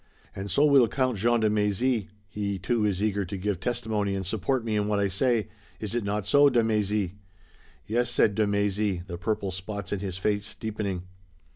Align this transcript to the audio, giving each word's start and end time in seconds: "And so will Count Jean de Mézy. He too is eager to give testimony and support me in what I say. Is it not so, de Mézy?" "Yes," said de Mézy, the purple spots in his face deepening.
"And 0.35 0.49
so 0.49 0.65
will 0.65 0.87
Count 0.87 1.19
Jean 1.19 1.41
de 1.41 1.47
Mézy. 1.51 2.07
He 2.27 2.57
too 2.57 2.83
is 2.85 3.03
eager 3.03 3.23
to 3.23 3.37
give 3.37 3.59
testimony 3.59 4.15
and 4.15 4.25
support 4.25 4.65
me 4.65 4.75
in 4.75 4.87
what 4.87 4.97
I 4.99 5.07
say. 5.07 5.49
Is 5.79 5.93
it 5.93 6.03
not 6.03 6.25
so, 6.25 6.49
de 6.49 6.63
Mézy?" 6.63 7.11
"Yes," 7.85 8.09
said 8.09 8.33
de 8.33 8.47
Mézy, 8.47 9.05
the 9.05 9.19
purple 9.19 9.51
spots 9.51 9.91
in 9.93 9.99
his 9.99 10.17
face 10.17 10.55
deepening. 10.55 11.03